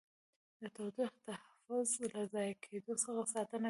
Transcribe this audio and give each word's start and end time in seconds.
د 0.59 0.61
تودوخې 0.75 1.19
تحفظ 1.27 1.87
له 2.11 2.21
ضایع 2.33 2.55
کېدو 2.63 2.93
څخه 3.03 3.21
ساتنه 3.33 3.57
ده. 3.59 3.59